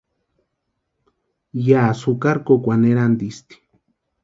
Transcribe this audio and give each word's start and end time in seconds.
Yási 1.67 2.01
jukari 2.09 2.41
kókwani 2.45 2.89
erantisti. 2.91 3.55